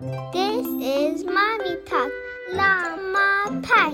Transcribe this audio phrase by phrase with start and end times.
[0.00, 2.10] This is mommy talk，
[2.52, 3.92] 辣妈派。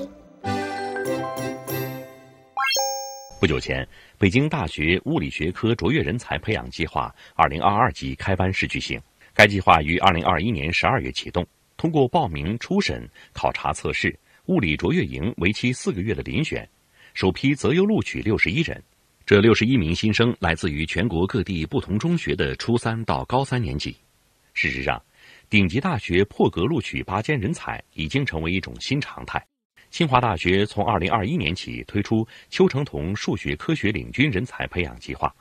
[3.38, 8.98] 不久前，北京大学物理学科卓越人才培养计划2022级开班式举行。
[9.34, 16.66] 该计划于2021年12月启动，通过报名、初审、考察测试、物理卓越营为期四个月的遴选，
[17.12, 18.82] 首批择优录取61人。
[19.26, 23.94] 这61名新生来自于全国各地不同中学的初三到高三年级。
[24.54, 25.00] 事实上，
[25.50, 29.44] 顶级大学破格录取拔尖人才已经成为一种新常态。
[29.90, 35.34] 清华大学从2021年起推出邱成桐数学科学领军人才培养计划，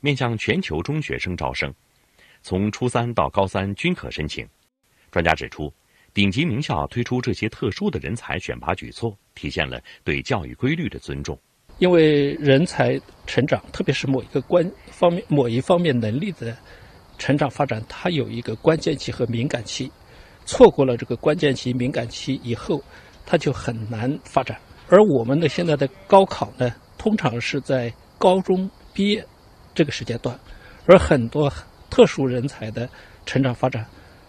[0.00, 1.72] 面向全球中学生招生，
[2.42, 4.44] 从初三到高三均可申请。
[5.12, 5.72] 专家指出，
[6.12, 11.38] 顶级名校推出这些特殊的人才选拔举措，体现了对教育规律的尊重。
[11.78, 16.56] 因为人才成长，特别是某一个关方面、某一方面能力的
[17.22, 19.88] 成长发展，它有一个关键期和敏感期，
[20.44, 22.82] 错过了这个关键期、敏感期以后。
[23.24, 29.24] 它就很难发展，而我们的现在的高考呢，通常是在高中毕业
[29.72, 30.36] 这个时间段，
[30.86, 31.50] 而很多
[31.88, 32.88] 特殊人才的
[33.24, 33.86] 成长发展，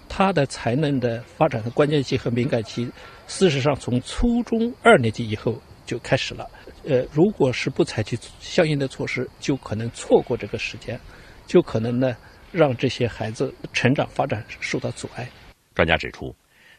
[0.07, 2.87] 他的才能的发展的关键期和敏感期，
[3.25, 6.47] 事实上从初中二年级以后就开始了。
[6.87, 10.99] 呃，如果是不采取相应的措施，就可能错过这个时间，
[11.47, 12.15] 就可能呢
[12.53, 15.27] 让这些孩子成长发展受到阻碍。
[15.75, 16.33] 专家指出。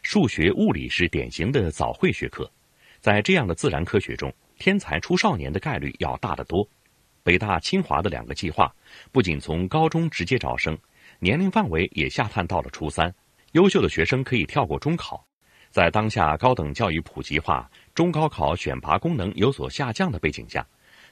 [0.07, 2.47] 数学、物理是典型的早会学科，
[2.99, 6.63] 在这样的自然科学中，天才出少年的概率要大得多。
[7.23, 8.71] 北大、清华的两个计划，
[9.11, 10.77] 不仅从高中直接招生，
[11.17, 13.11] 年龄范围也下探到了初三。
[13.53, 15.25] 优秀的学生可以跳过中考。
[15.71, 20.63] 在当下高等教育普及化、中高考选拔功能有所下降的背景下，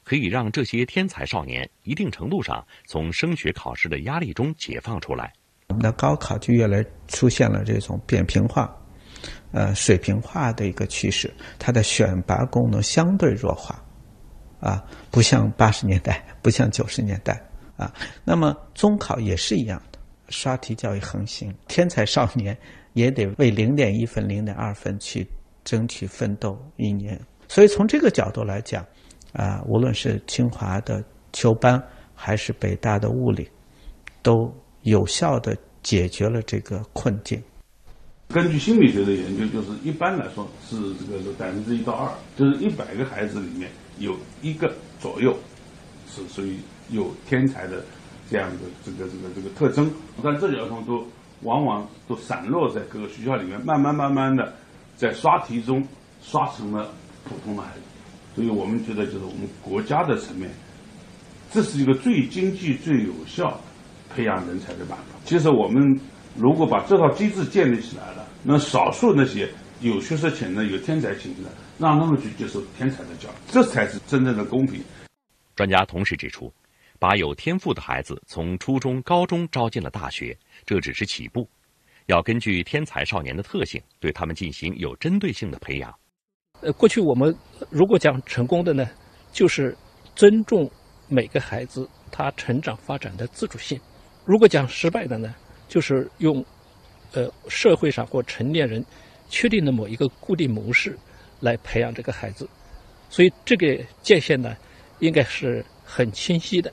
[0.04, 5.34] 可以让这些天才少年一定程度上从升学考试的压力中解放出来。
[5.70, 8.74] 我们的高考就越来出现了这种扁平化。
[9.52, 13.82] 呃，水平化的一个趋势，它的选拔功能相对弱化，
[14.60, 17.40] 啊，不像八十年代， 不像九十年代，
[17.78, 17.94] 啊，
[18.26, 20.00] 那么中考也是一样的，
[20.30, 22.58] 刷题教育横行，天才少年
[22.94, 25.26] 也得为零点一分、零点二分去
[25.64, 27.18] 争取奋斗一年。
[27.48, 28.84] 所以从这个角度来讲，
[29.34, 31.82] 啊，无论是清华的秋班，
[32.16, 33.50] 还是北大的物理，
[34.22, 37.42] 都有效的解决了这个困境。
[38.30, 45.36] 根据心理学的研究，就是一般来说是这个是百分之一到二，就是一百个孩子里面有一个左右
[46.10, 46.58] 是属于
[46.90, 47.84] 有天才的
[48.30, 49.92] 这样的这个这个这个特征，
[50.24, 51.06] 但这些儿童都
[51.42, 54.54] 往往都散落在各个学校里面，慢慢慢慢的
[54.96, 55.86] 在刷题中
[56.22, 56.92] 刷成了
[57.26, 57.82] 普通的孩子，
[58.36, 60.50] 所以我们觉得就是我们国家的层面，
[61.52, 63.60] 这是一个最经济、最有效
[64.14, 65.16] 培养人才的办法。
[65.26, 66.00] 其实我们。
[66.36, 69.48] 如果把这套机制建立起来了，那少数那些
[69.82, 74.84] 有学识潜能、有天才倾向的，让他们去接受天才的教育，这才是真正的公平。
[75.56, 76.52] 专家同时指出，
[76.98, 80.36] 把有天赋的孩子从初中、高中招进了大学，
[80.66, 81.48] 这只是起步，
[82.08, 85.94] 要根据天才少年的特性，对他们进行有针对性的培养。
[86.64, 87.36] 呃，过去我们
[87.70, 88.90] 如果讲成功的呢，
[89.32, 89.76] 就是
[90.16, 90.70] 尊重
[91.10, 93.78] 每个孩子他成长发展的自主性；
[94.26, 95.36] 如果讲失败的呢？
[95.70, 96.46] 就是用，
[97.14, 98.86] 呃，社会上或成年人
[99.28, 100.96] 确定的某一个固定模式
[101.40, 102.48] 来培养这个孩子，
[103.10, 104.56] 所以这个界限呢，
[105.00, 106.72] 应该是很清晰的。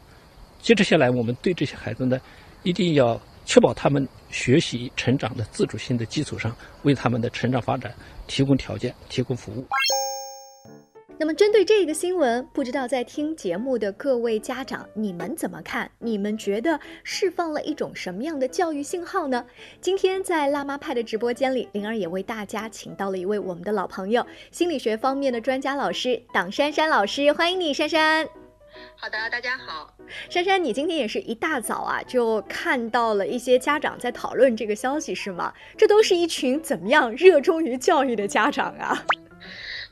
[0.60, 2.20] 接着下来，我们对这些孩子呢，
[2.62, 7.94] 一定要确保他们学习成长的自主性的基础上，为他们的成长发展
[8.26, 9.66] 提供条件、提供服务。
[11.20, 15.91] 那么，针对这个新闻，不知道在听节目的各位家长，你们怎么看？
[15.98, 19.44] 你们觉得释放了一种什么样的教育信号呢？
[19.82, 28.26] 今天在辣妈派的直播间里，灵儿也为大家请到了一位我们的老朋友，心理学方面的专家老师党珊珊老师，欢迎你，珊珊。
[28.97, 29.94] 好的，大家好，
[30.31, 35.52] 珊珊，你今天也是一大早啊，就看到了一些家长在讨论这个消息是吗？
[35.76, 39.05] 这都是一群怎么样热衷于教育的家长啊？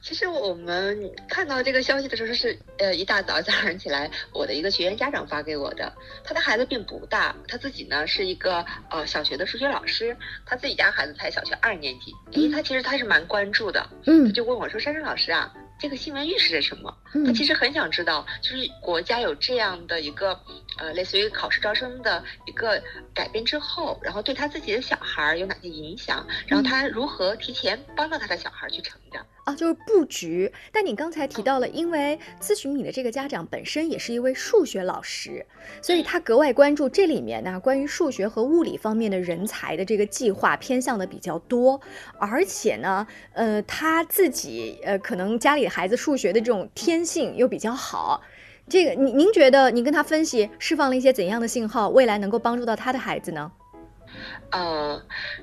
[0.08, 5.92] 其实我们看到这个消息的时候是，呃，一大早早上起来，我的一个学员家长发给我的。
[6.24, 10.16] 他的孩子并不大，他自己呢是一个呃小学的数学老师，
[10.46, 12.14] 他自己家孩子才小学二年级。
[12.32, 16.94] 诶，他其实他是蛮关注的，嗯，他就问我说：“珊珊老师啊，这个新闻预示着什么？”
[17.26, 20.38] 他其实很想知道，就是国家有这样的一个
[20.78, 22.82] 呃类似于考试招生的一个
[23.14, 29.24] 改变之后，然后对他自己的小孩有哪些影响，然后他如何提前帮到他的小孩去成长。
[29.44, 30.52] 啊，就是布局。
[30.70, 35.46] 但你刚才提到了，因为咨询你的这个家长本身也是一位数学老师，
[35.80, 41.80] 所以他格外关注这里面呢关于数学和物理方面的人才的这个计划偏向的比较多，
[42.18, 48.22] 而且呢，呃，他自己呃可能家里孩子数学的这种天性又比较好。
[48.68, 53.50] 这个您您觉得您跟他分析释放了一些怎样的信号，未来能够帮助到他的孩子呢？
[54.50, 55.02] 呃，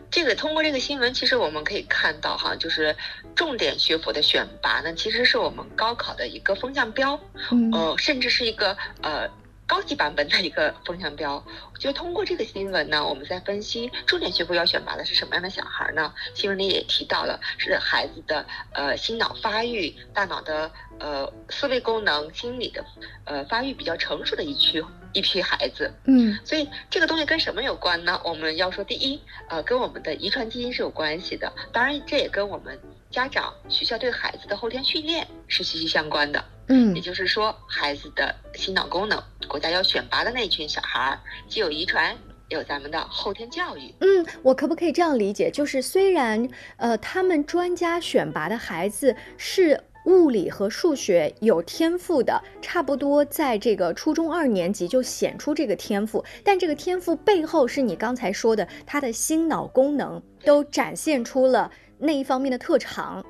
[0.09, 2.95] 这个通过这个新闻，其实我们可以看到哈，就是
[3.35, 7.19] 重点学府的选拔呢，其实是我们高考的一个风向标，
[7.51, 9.29] 嗯呃，甚至是一个呃
[9.67, 11.43] 高级版本的一个风向标。
[11.73, 16.13] 我觉得通过这个新闻呢，我们在分析重点学府要选拔的是什么样的小孩呢？
[16.33, 22.85] 新闻里也提到了，是孩子的呃心脑发育、大脑的呃思维功能、心理的
[23.25, 24.83] 呃发育比较成熟的一区
[25.13, 25.91] 一批孩子。
[26.05, 28.21] 嗯所以这个东西跟什么有关呢？
[28.23, 29.19] 我们要说，第一，
[29.49, 32.79] 呃，跟我们的遗传基因是有关系的，当然这也跟我们
[33.09, 36.43] 家长、学校对孩子的后天训练是息息相关的。
[36.67, 39.23] 嗯也就是说，孩子的心脑功能，
[39.55, 42.13] 国家要选拔的那群小孩儿，既有遗传，
[42.49, 43.95] 也有咱们的后天教育。
[44.01, 45.49] 嗯，我可不可以这样理解？
[45.49, 63.25] 就是虽然呃，他们专家选拔的孩子是物理和数学有天赋的，差不多在这个初中二年级就显出这个天赋，但这个天赋背后是你刚才说的，他的心脑功能都展现出了那一方面的特长。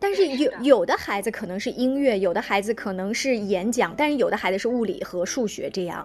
[0.00, 6.04] 但是有是有的孩子可能是音乐，有的孩子可能是演讲，但是有的孩子是物理和数学这样。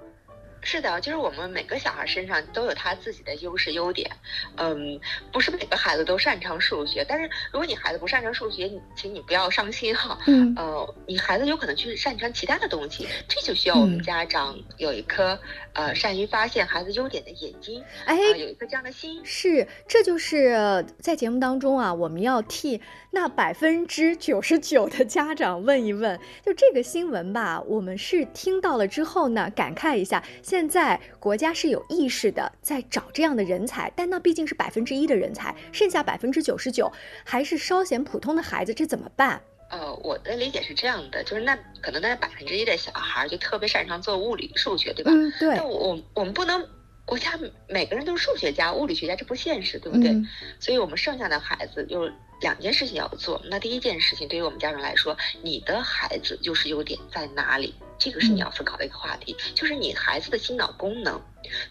[0.66, 4.12] 是的，就是我们每个小孩身上都有他自己的优势优点，
[4.58, 5.00] 嗯，
[5.32, 10.54] 不是每个孩子都擅长数学，但是如果你孩子不擅长数学，你请你不要伤心哈，嗯。
[10.58, 14.04] 呃，你孩子有可能去擅长其他的东西，这就需要我们嗯。
[14.04, 15.40] 家长有一颗
[15.74, 19.22] 呃善于发现孩子优点的眼睛，哎，啊、有一颗这样的心。
[19.24, 22.82] 是，这就是呃在节目当中啊，我们要替
[23.12, 36.92] 那百分之九十九的家长问一问，就这个新闻吧，我们是听到了之后呢，感慨一下，现在国家是有意识的在找这样的人才，但那毕竟是百分之一的人才，剩下百分之九十九
[37.24, 39.42] 还是稍显普通的孩子，这怎么办？
[39.69, 45.12] 呃，我的理解是这样的，就是那可能那百分之一的小孩儿就特别擅长做物理、数学，对吧？
[45.12, 46.66] 嗯，对但，我我们不能，
[47.04, 47.38] 国家
[47.68, 50.12] 每个人都是数学家、物理学家，这不现实，对不对？
[50.12, 50.28] 嗯
[50.60, 52.10] 所以我们剩下的孩子有
[52.42, 53.42] 两件事情要做。
[53.50, 57.74] 那第一件事情，对于我们家长来说，你的孩子优势优点在哪里？
[57.97, 61.21] 这个是你要思考的一个话题，就是你孩子的心脑功能，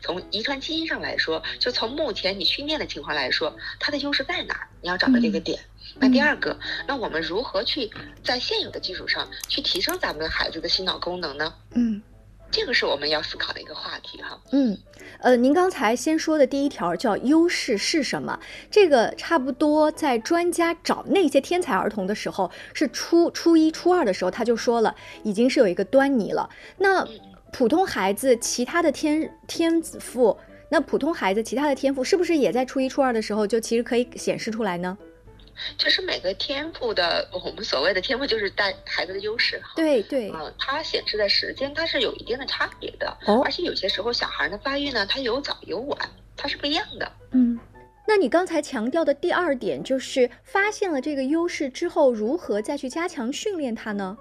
[0.01, 4.69] 从遗传基因上来说，就从目前你训练的情况来说，它的优势在哪儿？
[4.81, 5.59] 你要找到这个点。
[5.97, 7.91] 那第二个，那我们如何去
[8.23, 11.55] 在现有的基础上去提升咱们孩子的心脑功能呢？
[11.73, 12.03] 嗯。
[12.55, 14.41] 这个是我们要思考的一个话题哈。
[14.53, 14.79] 嗯，
[15.19, 18.39] 呃，您刚才先说的第一条叫优势是什么？
[18.71, 26.49] 这个差不多在专家找那些天才儿童的时候，是初初一、初二的时候他就说了，已经是有一个端倪了。
[26.79, 27.05] 那
[27.53, 34.97] 普通孩子其他的天天子赋，那普通孩子其他的天赋是不是也在初一、初二的时候就其实可以显示出来呢？
[35.77, 39.73] 就是每个天赋的，我们所谓的天赋就是带孩子的优势哈。
[39.77, 45.99] 对对，嗯，它显示的时间它是有一定的差别的，哦而且有些时候小孩的发育呢，它有早有晚，
[46.37, 47.13] 它是不一样的。
[47.33, 47.59] 嗯。
[48.07, 54.19] 那你刚才强调的第二点就是发现了这个优势之后，如何再去加强训练它呢？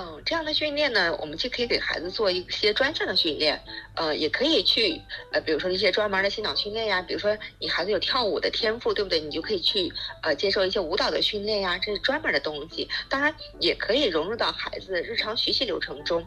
[0.00, 3.60] 嗯，这样的训练呢，我们既可以给孩子做一些专项的训练，
[3.96, 5.02] 呃，也可以去
[5.32, 9.18] 呃，比如说一些专门的心脑训练呀，比如说你孩子有跳舞的天赋，对不对？
[9.18, 9.92] 你就可以去
[10.22, 12.88] 呃接受一些舞蹈的训练呀，这是专门的东西。
[13.08, 16.24] 当然，也可以融入到孩子日常学习流程中。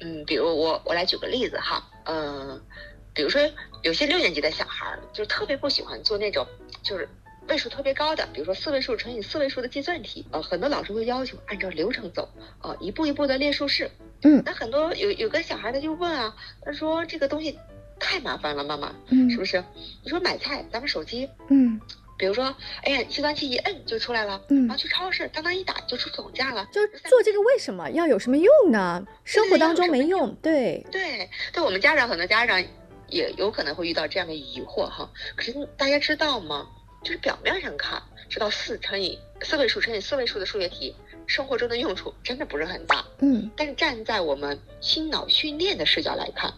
[0.00, 2.64] 嗯，比如我我来举个例子哈，嗯、
[3.12, 3.42] 比如说
[3.82, 6.46] 有些六年级的小孩儿就特别不喜欢做那种
[6.84, 7.08] 就是。
[7.48, 12.28] 位数特别高的，比如说四位数乘以四位数的计算题，呃，很多老师会要求按照流程走，
[12.62, 13.90] 呃，一步一步的列竖式。
[14.22, 17.56] 嗯那很多有有个小孩他就问啊，他说这个东西
[18.00, 19.62] 太麻烦了，妈妈，嗯是不是？
[20.02, 21.80] 你说买菜，咱们手机，嗯，
[22.18, 29.06] 比如说，哎呀，计算器一摁就出来了，嗯然后去超市，当当一打就出总价了，就做这个为什么要有什么用呢？
[29.24, 32.60] 生活当中没用，对，对，对我们家长很多家长
[33.08, 35.08] 也有可能会遇到这样的疑惑哈。
[35.36, 36.68] 可是大家知道吗？
[37.08, 40.94] 就是表面上看，知道四乘以四位数乘以四位数的数学题，
[41.26, 43.02] 生活中的用处真的不是很大。
[43.20, 46.52] 嗯但是站在我们心脑训练的视角来看，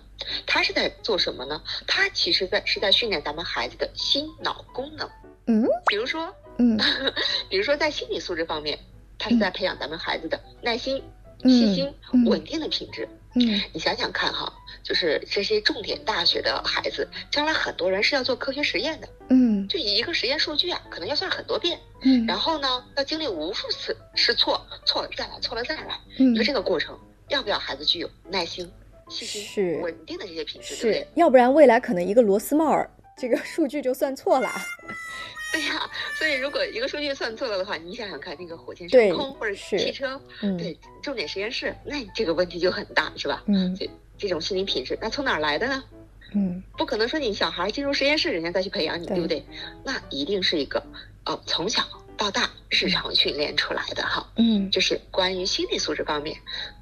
[0.49, 1.63] 它是在做什么呢？
[1.87, 5.09] 它其实在是在训练咱们孩子的心脑功能。
[5.47, 6.77] 嗯比如说，嗯
[7.49, 8.77] 比如说在心理素质方面，
[9.21, 11.01] 它是在培养咱们孩子的耐心、
[11.45, 13.09] 嗯细心、嗯稳定的品质。
[13.09, 25.99] 嗯你想想看哈，就是这些重点大学的孩子，将来很多人是要做科学实验的，嗯就一个实验数据啊，可能要算很多遍，嗯然后呢，要经历无数次试错，错了再来，错了再来。
[26.19, 28.71] 嗯你说这个过程要不要孩子具有耐心、
[29.09, 34.51] 细心、是稳定的这些品质，对不是对？，要不然未来可能一个螺丝帽儿这个数据就算错了。
[35.53, 43.43] 对呀，所以如果一个数据算错了的话，你想想看，那个火箭对升空或者是汽车，嗯对重点实验室，那这个问题就很大，是吧？
[43.47, 45.83] 嗯这这种心理品质，那从哪儿来的呢？
[46.33, 49.45] 嗯不可能说你小孩进入实验室，人家再去培养你，对对不对？
[49.85, 50.81] 那一定是一个
[51.25, 51.83] 呃从小
[52.17, 54.31] 到大日常训练出来的哈。
[54.37, 56.37] 嗯这是关于心理素质方面。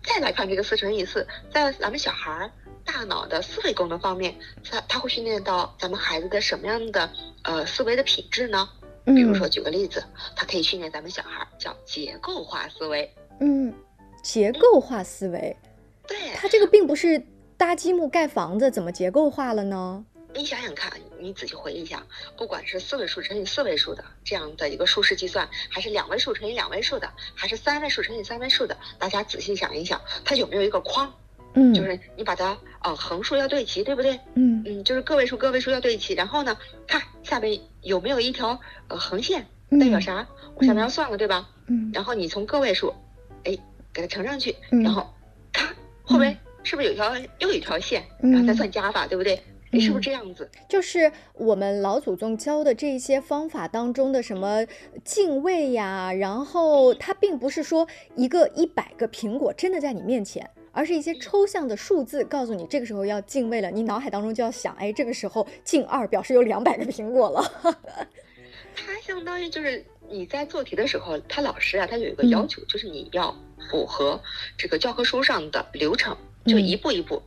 [0.04, 2.50] 再来看这个四乘以四，在咱们小孩儿
[2.90, 7.10] 大脑的思维功能方面，它它会训练到咱们孩子的什么样的
[7.42, 8.66] 呃思维的品质呢？
[9.04, 10.02] 嗯，比如说，举个例子，
[10.34, 13.14] 它可以训练咱们小孩儿叫结构化思维。
[13.40, 13.72] 嗯，
[14.22, 15.54] 结构化思维，
[16.06, 17.22] 对，它这个并不是
[17.58, 20.02] 搭积木盖房子，怎么结构化了呢？
[20.34, 20.90] 你想想看，
[21.20, 22.02] 你仔细回忆一下，
[22.38, 31.12] 不管是四位数乘以四位数的这样的一个数式计算，还是两位数乘以两位数的，还是三位数乘以三位数的，大家仔细想一想，它有没有一个框？
[31.54, 34.18] 嗯，就是你把它呃横竖要对齐，对不对？
[34.34, 40.26] 嗯嗯，就是个位数个位数要对齐，然后呢，看下面有没有一条呃横线，嗯代表啥？
[40.54, 41.48] 我下面要算了，对吧？
[41.66, 42.94] 嗯然后你从个位数，
[43.44, 43.56] 哎，
[43.92, 45.06] 给它乘上去，嗯然后
[45.52, 49.40] 咔后边是不是有一条又有一条线，嗯然后再算加法，对不对？
[49.70, 50.50] 你，是不是这样子？
[50.66, 54.64] 就是我们老祖宗教的这些方法当中的什么
[55.04, 57.86] 敬畏呀，然后它并不是说
[58.16, 67.42] 一个一百个苹果真的在你面前，而是一些抽象的数字告诉你这个时候要进位了，你脑海当中就要想，哎，这个时候进二表示有两百个苹果了。
[68.76, 73.36] 它相当于就是你在做题的时候，他老师啊，他有一个嗯要求，就是你要
[73.68, 74.22] 符合
[74.56, 76.16] 这个教科书上的流程，
[76.46, 77.20] 就嗯一步一步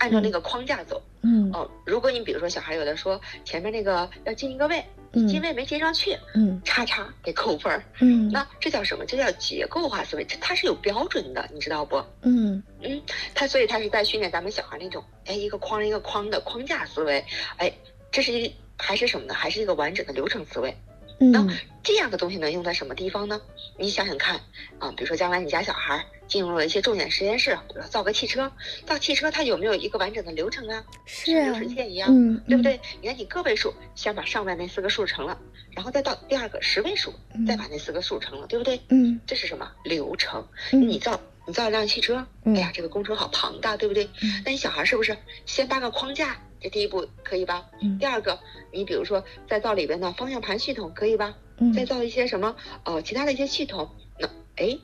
[0.00, 1.00] 按照那个框架走。
[1.22, 7.84] 嗯哦，如果你比如说小孩有的说前面那个要进一个位，嗯进位没进上去，嗯叉叉给扣分儿。
[8.00, 9.04] 嗯那这叫什么？
[9.04, 12.02] 这叫结构化思维，这它是有标准的，你知道不？
[12.22, 13.02] 嗯嗯，
[13.34, 17.22] 它所以它是在训练咱们小孩那种，哎，一个框一个框的框架思维，
[17.58, 17.70] 哎，
[18.10, 19.34] 这是一还是什么呢？
[19.34, 20.74] 还是一个完整的流程思维。
[21.18, 21.50] 那嗯
[21.82, 23.38] 这样的东西能用在什么地方呢？
[23.76, 24.40] 你想想看
[24.78, 28.50] 啊，比如说将来你家小孩进入了一些重点实验室，比如说造个汽车，
[28.86, 30.82] 造汽车它有没有一个完整的流程啊？
[31.04, 32.80] 是流水线一样，嗯对不对？
[33.02, 35.36] 你看你个位数先把上面那四个数乘了，
[35.72, 37.12] 然后再到第二个十位数，
[37.46, 38.80] 再把那四个数乘了，对不对？
[38.88, 40.46] 嗯这是什么流程？
[40.72, 44.04] 嗯你造你造一辆汽车，嗯哎呀，这个工程好庞大，对不对？
[44.22, 46.40] 嗯那你小孩是不是先搭个框架？
[46.60, 47.66] 这第一步可以吧？
[47.82, 48.38] 嗯第二个，
[48.70, 51.34] 你比如说再造里边的方向盘系统，可以吧？
[51.58, 54.78] 嗯再造一些什么呃其他的一些系统，那哎，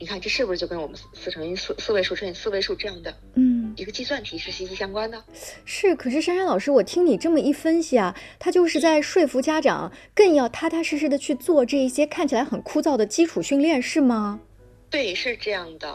[0.00, 5.22] 你看这是不是就跟我们四四乘以四四位数乘以四位数这样的嗯一个计算题是息息相关的？
[5.66, 14.40] 是，可是珊珊老师，我听你这么一分析啊，他就是在说服家长更要踏踏实实的去做这一些看起来很枯燥的基础训练，是吗？
[14.88, 15.88] 对，是这样的。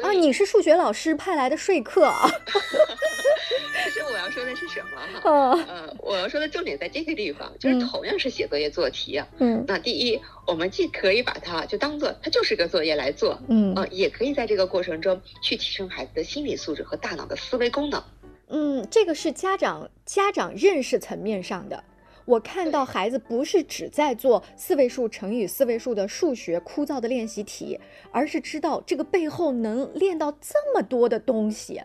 [0.00, 2.30] 啊，你是数学老师派来的说客啊？
[3.84, 5.30] 其实我要说的是什么哈？
[5.30, 18.02] 啊，呃，我要说的重点在这个地方，就是嗯同样是写作业做题啊，嗯那第一，我们既可以把它就当做它就是个作业来做，嗯呃，也可以在这个过程中去提升孩子的心理素质和大脑的思维功能。
[18.48, 21.82] 嗯，这个是家长家长认识层面上的。
[22.26, 27.80] 我看到孩子不是只在做四位数乘以四位数的数学枯燥的练习题，
[28.12, 31.80] 而是知道这个背后能练到这么多的东西。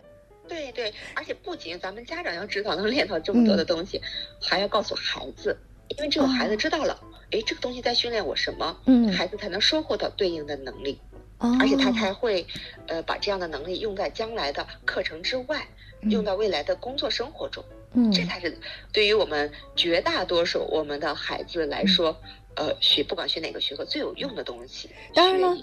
[0.48, 3.66] 对对，而且不仅咱们家长要知道能练到这么多的嗯。
[3.66, 4.02] 东西，
[4.42, 5.58] 还要告诉孩子，
[5.90, 6.58] 因为只有孩子哦。
[6.58, 7.00] 知道了，
[7.32, 9.12] 诶，这个东西在训练我什么，嗯。
[9.12, 11.00] 孩子才能收获到对应的能力，
[11.40, 11.58] 哦。
[11.60, 12.46] 而且他才会，
[12.88, 15.68] 呃，把这样的能力用在将来的课程之外，
[16.10, 17.64] 用到未来的工作生活中。
[17.94, 18.12] 嗯。
[18.12, 18.58] 这才是
[18.92, 21.70] 对于我们绝大多数我们的孩子嗯。
[21.70, 22.20] 来说，
[22.56, 25.58] 呃，学不管学哪个学科最有用的东西，当然了。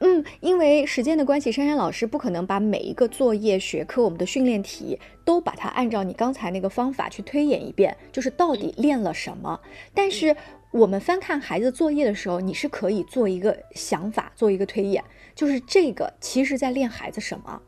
[0.00, 9.60] 嗯，因为时间的关系，珊珊老师不可能把每一个作业学科我们的训练题都把它按照你刚才那个方法去推演一遍，就是到底练了什么。
[9.94, 10.36] 但是
[10.72, 17.62] 我们翻看孩子作业的时候，你是可以做一个想法，做一个推演，就是这个其实在练孩子什么。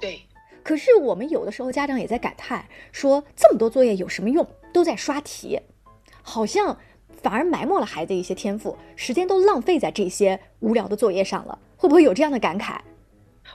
[0.00, 0.22] 对，
[0.62, 4.46] 可是我们有的时候家长也在感叹说，这么多作业有什么用？
[4.72, 5.60] 都在刷题，
[6.22, 6.78] 好像
[7.24, 11.58] 反而埋没了孩子一些天赋，时间都浪费在这些无聊的作业上了。
[11.74, 12.78] 会不会有这样的感慨？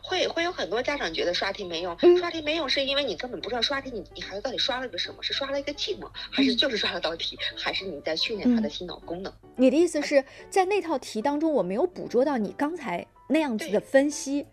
[0.02, 6.10] 会会有很多家长觉得刷题没用，嗯刷题没用是因为你根本不知道刷题你你孩子到底刷了个什么，是刷了一个寂寞？
[6.32, 7.38] 还是就是刷了道题？
[7.56, 9.32] 还是你在训练他的嗯心脑功能？
[9.56, 14.48] 你的意思是在那套题当中，我没有捕捉到你刚才那样子的分析？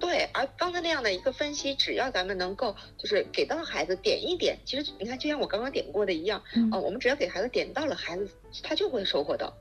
[0.00, 8.26] 对，而刚才那样的一个分析，只要咱们能够就是给到孩子点一点，其实你看，就像我刚刚点过的一样，嗯呃，我们只要给孩子点到了，孩子
[8.62, 9.54] 他就会收获到。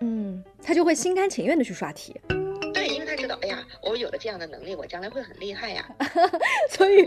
[0.00, 2.14] 嗯，他就会心甘情愿的去刷题。
[3.42, 5.88] 哎呀，我有了这样的能力，我将来会很厉害呀。
[6.70, 7.04] 所以，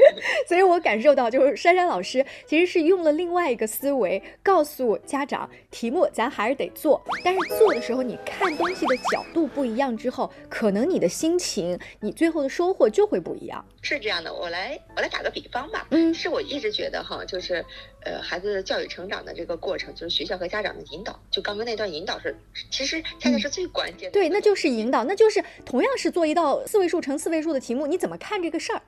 [0.48, 13.66] 所以我感受到，就是珊珊老师其实是用了另外一个思维，告诉家长，题目咱还是得做，但是做的时候，你看东西的角度不一样之后，可能你的心情，你最后的收获就会不一样。
[13.82, 15.88] 是这样的，我来我来打个比方吧。
[15.92, 17.64] 嗯是我一直觉得哈，就是
[18.02, 21.20] 呃，孩子教育成长的这个过程，就是学校和家长的引导。
[21.30, 22.36] 就刚刚那段引导是，
[22.72, 24.12] 其实恰恰是最关键的。
[24.12, 28.82] 对，那就是引导，那就是同样是做一道四位数乘四位数的题目，你怎么看这个事儿？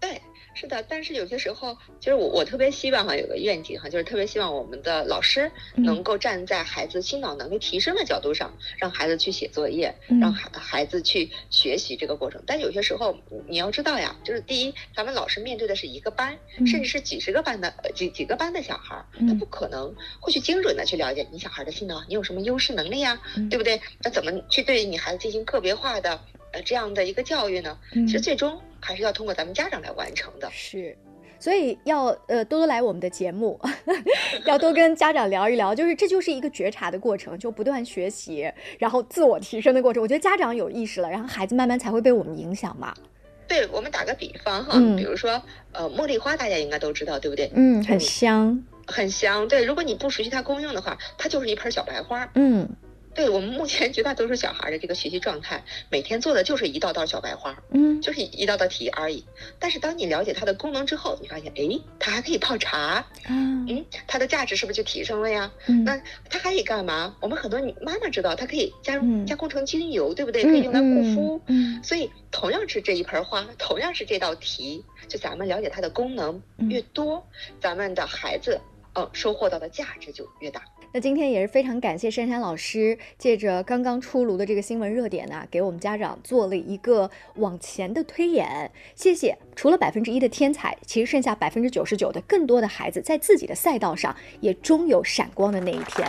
[0.00, 0.20] 对，
[0.54, 12.42] 是的，但是有些时候，其实我我特别希望哈，有个愿景哈，就是特别希望我们的老师嗯能够站在孩子心脑能力提升的角度上，让孩子去写作业，嗯让孩孩子去学习这个过程。
[12.46, 13.16] 但有些时候，
[13.48, 23.80] 你要知道呀，就是第一，咱们老师面对的是一个班，嗯甚至是几十个班的呃几几个班的小孩他不可能会去精准的去了解你小孩的心脑，你有什么优势能力呀，嗯对不对？
[24.02, 26.20] 那怎么去对你孩子进行个别化的
[26.52, 27.78] 呃这样的一个教育呢？
[27.92, 30.48] 嗯其实最终还是要通过咱们家长来完成的。
[30.52, 30.96] 是，
[31.40, 33.58] 所以要呃多多来我们的节目，
[34.44, 40.02] 要多跟家长聊一聊，就是这就是一个觉察的过程，就不断学习，然后自我提升的过程。
[40.02, 42.94] 我觉得家长有意识了，然后孩子慢慢才会被我们影响嘛。
[43.46, 47.50] 对我们打个比方哈，嗯比如说呃茉莉花，大家应该都知道，对不对？
[47.54, 48.62] 嗯，很香。
[48.86, 49.48] 很香。
[49.48, 52.28] 对，如果你不熟悉它功用的话，它就是一盆小白花。
[52.34, 52.68] 嗯
[53.14, 59.24] 对我们目前绝大多数小孩的这个学习状态，每天做的就是一道道小白花，嗯就是一道道题而已。
[59.58, 65.50] 但是当你了解它的功能之后，你发现，哎，它还可以泡茶，啊嗯，它的价值是不是就提升了呀？
[65.68, 65.96] 嗯那
[66.28, 67.16] 它还可以干嘛？
[67.20, 70.42] 我们很多女妈妈知道，它可以加入、嗯加工成精油，对不对？
[70.42, 71.40] 可以用来护肤。
[71.46, 77.24] 嗯所以同样是这一盆花，同样是这道题，就咱们了解它的功能嗯越多，
[77.60, 78.60] 咱们的孩子，
[78.94, 80.62] 嗯，收获到的价值就越大。
[80.96, 88.70] 那今天也是非常感谢珊珊老师，借着刚刚出炉的这个新闻热点呢、给我们家长做了一个往前的推演。
[88.94, 89.36] 谢谢。
[89.56, 96.08] 除了百分之一的天才，其实剩下百分之九十九的更多的孩子，在自己的赛道上也终有闪光的那一天。